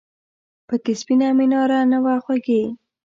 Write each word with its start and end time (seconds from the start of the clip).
پکې 0.67 0.93
سپینه 1.01 1.27
میناره 1.37 1.79
نه 1.91 1.97
وه 2.03 2.15
خوږې! 2.23 2.61